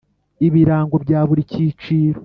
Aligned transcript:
ibirango 0.47 0.95
bya 1.03 1.19
buri 1.27 1.41
cyiciro. 1.51 2.19